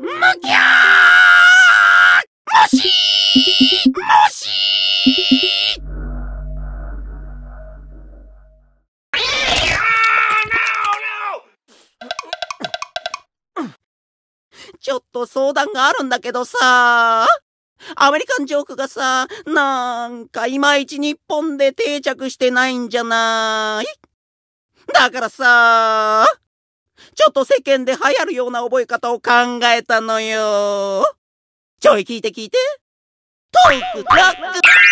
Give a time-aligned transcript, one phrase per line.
[0.00, 0.08] む
[0.40, 2.26] きゃー
[2.62, 3.96] もしーも
[4.30, 5.88] しー
[14.80, 17.26] ちょっと相談があるんだけどさ。
[17.96, 23.86] アメリカンジョークがさ、なんかいまいち日本で定着してないんじゃない
[24.92, 26.26] だからさ、
[27.14, 29.30] ちょっと世間で流行るような覚え方を考
[29.64, 31.04] えたのよ。
[31.80, 32.58] ちょい聞いて聞いて。
[33.50, 34.42] トーク、トラック、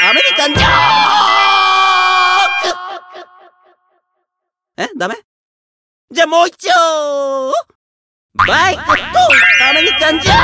[0.02, 0.68] アメリカンジョー
[3.22, 3.28] ク。
[4.78, 5.16] えダメ？
[6.10, 6.68] じゃあもう一丁。
[8.34, 9.02] バイク、トーク、
[9.68, 10.38] アメリカンジョーク。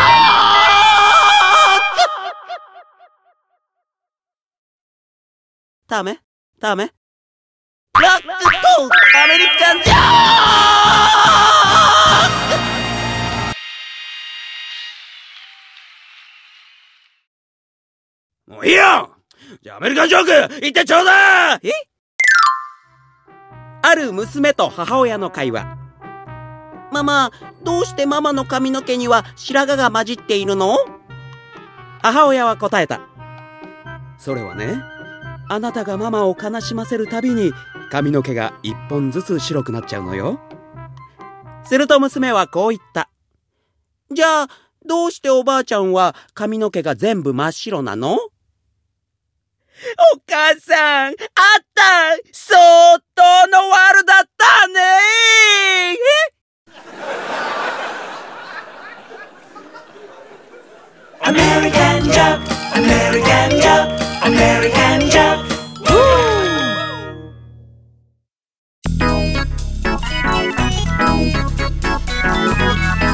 [5.88, 6.20] ダメ？
[6.58, 6.92] ダメ？
[8.00, 8.94] ラック、トーク、
[9.25, 9.97] アメリカンジョー
[18.46, 19.10] もういいよ
[19.62, 21.70] じゃあアメリカンジョーク言ってちょうだいえ？
[23.82, 25.76] ある娘と母親の会話。
[26.92, 27.30] ママ、
[27.64, 30.76] どうしてママの髪の毛には白髪が混じっているの？
[32.00, 33.00] 母親は答えた。
[34.18, 34.80] それはね、
[35.48, 37.52] あなたがママを悲しませるたびに
[37.90, 40.38] 髪の毛が一本ずつ白くなっちゃうのよ。
[41.64, 43.08] すると娘はこう言った。
[44.12, 44.48] じゃあ、
[44.86, 48.18] どうしておばあちゃんは髪の毛が全部真っ白なの？
[50.14, 51.14] お母さん、あっ
[51.75, 54.80] た相当のルだったね
[55.94, 56.32] え？
[61.25, 62.44] アメリカンジャブ、
[62.76, 63.94] アメリカンジャブ、
[64.26, 65.53] アメリカンジャブ。
[72.64, 73.12] Thank.